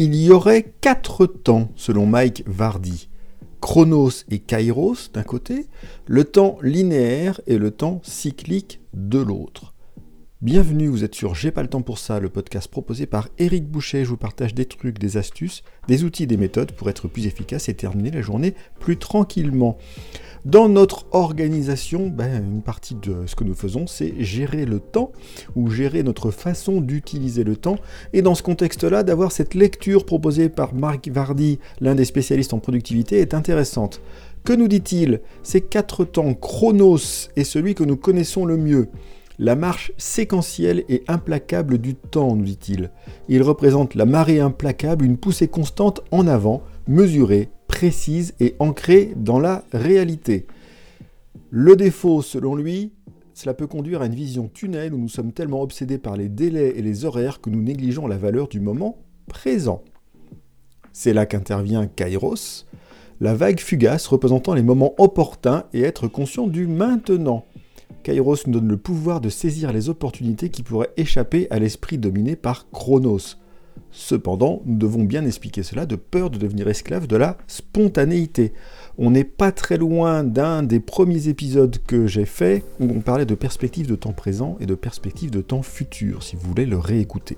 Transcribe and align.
Il 0.00 0.14
y 0.14 0.30
aurait 0.30 0.74
quatre 0.80 1.26
temps 1.26 1.72
selon 1.74 2.06
Mike 2.06 2.44
Vardy. 2.46 3.08
Chronos 3.60 4.22
et 4.30 4.38
Kairos 4.38 5.10
d'un 5.12 5.24
côté, 5.24 5.66
le 6.06 6.22
temps 6.22 6.56
linéaire 6.62 7.40
et 7.48 7.58
le 7.58 7.72
temps 7.72 8.00
cyclique 8.04 8.80
de 8.94 9.18
l'autre. 9.18 9.74
Bienvenue, 10.40 10.86
vous 10.86 11.02
êtes 11.02 11.16
sur 11.16 11.34
J'ai 11.34 11.50
pas 11.50 11.62
le 11.62 11.68
temps 11.68 11.82
pour 11.82 11.98
ça, 11.98 12.20
le 12.20 12.28
podcast 12.28 12.70
proposé 12.70 13.06
par 13.06 13.28
Eric 13.38 13.68
Boucher. 13.68 14.04
Je 14.04 14.10
vous 14.10 14.16
partage 14.16 14.54
des 14.54 14.66
trucs, 14.66 15.00
des 15.00 15.16
astuces, 15.16 15.64
des 15.88 16.04
outils, 16.04 16.28
des 16.28 16.36
méthodes 16.36 16.70
pour 16.70 16.88
être 16.88 17.08
plus 17.08 17.26
efficace 17.26 17.68
et 17.68 17.74
terminer 17.74 18.12
la 18.12 18.22
journée 18.22 18.54
plus 18.78 18.98
tranquillement. 18.98 19.78
Dans 20.44 20.68
notre 20.68 21.06
organisation, 21.10 22.06
ben, 22.06 22.40
une 22.40 22.62
partie 22.62 22.94
de 22.94 23.26
ce 23.26 23.34
que 23.34 23.42
nous 23.42 23.56
faisons, 23.56 23.88
c'est 23.88 24.14
gérer 24.22 24.64
le 24.64 24.78
temps 24.78 25.10
ou 25.56 25.70
gérer 25.70 26.04
notre 26.04 26.30
façon 26.30 26.80
d'utiliser 26.80 27.42
le 27.42 27.56
temps. 27.56 27.80
Et 28.12 28.22
dans 28.22 28.36
ce 28.36 28.44
contexte-là, 28.44 29.02
d'avoir 29.02 29.32
cette 29.32 29.54
lecture 29.56 30.06
proposée 30.06 30.48
par 30.48 30.72
Marc 30.72 31.08
Vardy, 31.08 31.58
l'un 31.80 31.96
des 31.96 32.04
spécialistes 32.04 32.54
en 32.54 32.60
productivité, 32.60 33.18
est 33.18 33.34
intéressante. 33.34 34.00
Que 34.44 34.52
nous 34.52 34.68
dit-il? 34.68 35.20
Ces 35.42 35.62
quatre 35.62 36.04
temps, 36.04 36.32
Chronos 36.34 37.28
est 37.34 37.42
celui 37.42 37.74
que 37.74 37.82
nous 37.82 37.96
connaissons 37.96 38.44
le 38.44 38.56
mieux. 38.56 38.88
La 39.40 39.54
marche 39.54 39.92
séquentielle 39.98 40.84
et 40.88 41.04
implacable 41.06 41.78
du 41.78 41.94
temps, 41.94 42.34
nous 42.34 42.44
dit-il. 42.44 42.90
Il 43.28 43.42
représente 43.42 43.94
la 43.94 44.04
marée 44.04 44.40
implacable, 44.40 45.04
une 45.04 45.16
poussée 45.16 45.46
constante 45.46 46.00
en 46.10 46.26
avant, 46.26 46.62
mesurée, 46.88 47.48
précise 47.68 48.34
et 48.40 48.56
ancrée 48.58 49.12
dans 49.14 49.38
la 49.38 49.62
réalité. 49.72 50.46
Le 51.50 51.76
défaut, 51.76 52.20
selon 52.20 52.56
lui, 52.56 52.92
cela 53.32 53.54
peut 53.54 53.68
conduire 53.68 54.02
à 54.02 54.06
une 54.06 54.14
vision 54.14 54.50
tunnel 54.52 54.92
où 54.92 54.98
nous 54.98 55.08
sommes 55.08 55.32
tellement 55.32 55.62
obsédés 55.62 55.98
par 55.98 56.16
les 56.16 56.28
délais 56.28 56.74
et 56.76 56.82
les 56.82 57.04
horaires 57.04 57.40
que 57.40 57.50
nous 57.50 57.62
négligeons 57.62 58.08
la 58.08 58.18
valeur 58.18 58.48
du 58.48 58.58
moment 58.58 58.98
présent. 59.28 59.84
C'est 60.92 61.12
là 61.12 61.26
qu'intervient 61.26 61.86
Kairos, 61.86 62.66
la 63.20 63.34
vague 63.34 63.60
fugace 63.60 64.08
représentant 64.08 64.54
les 64.54 64.62
moments 64.62 64.94
opportuns 64.98 65.64
et 65.72 65.82
être 65.82 66.08
conscient 66.08 66.48
du 66.48 66.66
maintenant. 66.66 67.44
Kairos 68.08 68.46
nous 68.46 68.54
donne 68.54 68.68
le 68.68 68.78
pouvoir 68.78 69.20
de 69.20 69.28
saisir 69.28 69.70
les 69.70 69.90
opportunités 69.90 70.48
qui 70.48 70.62
pourraient 70.62 70.94
échapper 70.96 71.46
à 71.50 71.58
l'esprit 71.58 71.98
dominé 71.98 72.36
par 72.36 72.70
Chronos. 72.70 73.36
Cependant, 73.90 74.62
nous 74.64 74.78
devons 74.78 75.04
bien 75.04 75.26
expliquer 75.26 75.62
cela 75.62 75.84
de 75.84 75.94
peur 75.94 76.30
de 76.30 76.38
devenir 76.38 76.68
esclave 76.68 77.06
de 77.06 77.16
la 77.16 77.36
spontanéité. 77.48 78.54
On 78.96 79.10
n'est 79.10 79.24
pas 79.24 79.52
très 79.52 79.76
loin 79.76 80.24
d'un 80.24 80.62
des 80.62 80.80
premiers 80.80 81.28
épisodes 81.28 81.76
que 81.86 82.06
j'ai 82.06 82.24
fait 82.24 82.64
où 82.80 82.84
on 82.84 83.00
parlait 83.00 83.26
de 83.26 83.34
perspective 83.34 83.86
de 83.86 83.94
temps 83.94 84.14
présent 84.14 84.56
et 84.58 84.64
de 84.64 84.74
perspective 84.74 85.30
de 85.30 85.42
temps 85.42 85.62
futur, 85.62 86.22
si 86.22 86.34
vous 86.34 86.48
voulez 86.48 86.64
le 86.64 86.78
réécouter. 86.78 87.36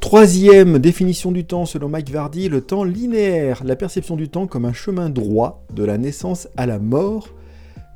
Troisième 0.00 0.78
définition 0.78 1.32
du 1.32 1.46
temps 1.46 1.64
selon 1.64 1.88
Mike 1.88 2.10
Vardy, 2.10 2.50
le 2.50 2.60
temps 2.60 2.84
linéaire, 2.84 3.62
la 3.64 3.76
perception 3.76 4.16
du 4.16 4.28
temps 4.28 4.46
comme 4.46 4.66
un 4.66 4.74
chemin 4.74 5.08
droit 5.08 5.64
de 5.72 5.84
la 5.84 5.96
naissance 5.96 6.48
à 6.58 6.66
la 6.66 6.78
mort 6.78 7.30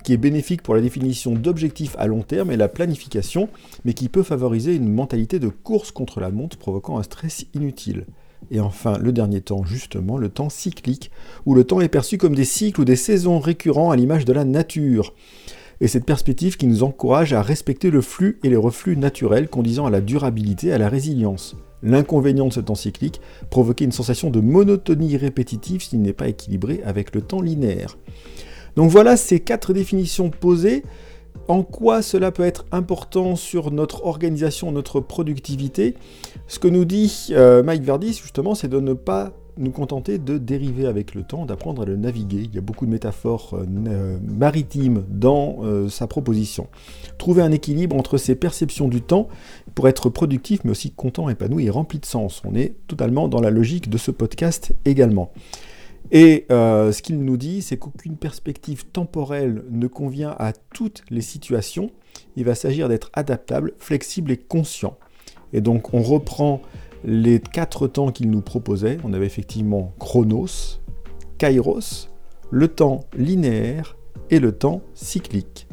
qui 0.07 0.13
est 0.13 0.19
bénéfique 0.19 0.63
pour 0.63 0.77
la 0.77 0.81
définition 0.81 1.33
d'objectifs 1.33 1.97
à 1.99 2.07
long 2.07 2.23
terme 2.23 2.53
et 2.53 2.57
la 2.57 2.69
planification, 2.69 3.49
mais 3.85 3.93
qui 3.93 4.09
peut 4.09 4.23
favoriser 4.23 4.73
une 4.77 4.89
mentalité 4.89 5.41
de 5.41 5.49
course 5.49 5.91
contre 5.91 6.21
la 6.21 6.31
montre 6.31 6.59
provoquant 6.59 6.99
un 6.99 7.03
stress 7.03 7.47
inutile. 7.55 8.07
Et 8.53 8.61
enfin, 8.61 8.99
le 8.99 9.11
dernier 9.11 9.41
temps, 9.41 9.65
justement, 9.65 10.17
le 10.17 10.29
temps 10.29 10.49
cyclique, 10.49 11.11
où 11.45 11.57
le 11.57 11.65
temps 11.65 11.81
est 11.81 11.89
perçu 11.89 12.19
comme 12.19 12.37
des 12.37 12.45
cycles 12.45 12.83
ou 12.83 12.85
des 12.85 12.95
saisons 12.95 13.41
récurrents 13.41 13.91
à 13.91 13.97
l'image 13.97 14.25
de 14.25 14.33
la 14.33 14.45
nature. 14.45 15.13
Et 15.81 15.89
cette 15.89 16.07
perspective 16.07 16.57
qui 16.57 16.69
nous 16.69 16.85
encourage 16.85 17.33
à 17.33 17.43
respecter 17.43 17.91
le 17.91 18.01
flux 18.01 18.39
et 18.45 18.49
les 18.49 18.55
reflux 18.55 18.97
naturels 18.97 19.49
conduisant 19.49 19.87
à 19.87 19.91
la 19.91 20.01
durabilité 20.01 20.73
à 20.73 20.79
la 20.79 20.89
résilience. 20.89 21.57
L'inconvénient 21.83 22.47
de 22.47 22.53
ce 22.53 22.61
temps 22.61 22.77
cyclique, 22.77 23.21
provoquer 23.51 23.85
une 23.85 23.91
sensation 23.91 24.31
de 24.31 24.39
monotonie 24.39 25.17
répétitive 25.17 25.83
s'il 25.83 26.01
n'est 26.01 26.13
pas 26.13 26.29
équilibré 26.29 26.81
avec 26.85 27.13
le 27.13 27.23
temps 27.23 27.41
linéaire. 27.41 27.97
Donc 28.77 28.91
voilà 28.91 29.17
ces 29.17 29.41
quatre 29.41 29.73
définitions 29.73 30.31
posées. 30.31 30.83
En 31.49 31.63
quoi 31.63 32.03
cela 32.03 32.33
peut 32.33 32.45
être 32.45 32.67
important 32.73 33.37
sur 33.37 33.71
notre 33.71 34.05
organisation, 34.05 34.73
notre 34.73 35.01
productivité? 35.01 35.95
Ce 36.49 36.59
que 36.59 36.69
nous 36.69 36.85
dit 36.85 37.29
euh, 37.31 37.63
Mike 37.63 37.83
Verdi, 37.83 38.13
justement, 38.13 38.55
c'est 38.55 38.69
de 38.69 38.81
ne 38.81 38.95
pas 38.95 39.33
nous 39.59 39.71
contenter 39.71 40.19
de 40.19 40.37
dériver 40.37 40.87
avec 40.87 41.15
le 41.15 41.23
temps, 41.23 41.47
d'apprendre 41.47 41.83
à 41.83 41.85
le 41.87 41.97
naviguer. 41.97 42.43
Il 42.45 42.55
y 42.55 42.59
a 42.59 42.61
beaucoup 42.61 42.85
de 42.85 42.91
métaphores 42.91 43.55
euh, 43.55 43.65
euh, 43.87 44.19
maritimes 44.23 45.05
dans 45.09 45.61
sa 45.89 46.07
proposition. 46.07 46.67
Trouver 47.17 47.43
un 47.43 47.53
équilibre 47.53 47.97
entre 47.97 48.19
ses 48.19 48.35
perceptions 48.35 48.89
du 48.89 49.01
temps 49.01 49.29
pour 49.75 49.89
être 49.89 50.11
productif, 50.11 50.61
mais 50.65 50.73
aussi 50.73 50.91
content, 50.91 51.31
épanoui 51.31 51.67
et 51.67 51.71
rempli 51.71 51.99
de 52.01 52.07
sens. 52.07 52.43
On 52.45 52.55
est 52.55 52.75
totalement 52.89 53.29
dans 53.29 53.41
la 53.41 53.51
logique 53.51 53.89
de 53.89 53.99
ce 53.99 54.11
podcast 54.11 54.75
également. 54.85 55.33
Et 56.13 56.47
euh, 56.51 56.93
ce 56.93 57.03
qu'il 57.03 57.19
nous 57.21 57.37
dit, 57.37 57.63
c'est 57.63 57.77
qu'aucune 57.77 58.17
perspective 58.17 58.87
temporelle 58.87 59.65
ne 59.71 59.87
convient 59.87 60.35
à 60.39 60.53
toutes 60.53 61.03
les 61.11 61.21
situations. 61.21 61.91
Il 62.37 62.45
va 62.45 62.55
s'agir 62.55 62.89
d'être 62.89 63.11
adaptable, 63.13 63.75
flexible 63.79 64.31
et 64.31 64.37
conscient. 64.37 64.99
Et 65.53 65.61
donc 65.61 65.95
on 65.95 66.03
reprend 66.03 66.63
les 67.05 67.41
quatre 67.41 67.87
temps 67.89 68.11
qu'il 68.13 68.31
nous 68.31 68.41
proposait. 68.41 68.99
On 69.05 69.13
avait 69.13 69.27
effectivement 69.27 69.93
Chronos, 69.99 70.81
Kairos, 71.39 72.09
le 72.51 72.69
temps 72.69 73.01
linéaire 73.17 73.97
et 74.31 74.39
le 74.39 74.53
temps 74.53 74.83
cyclique. 74.95 75.66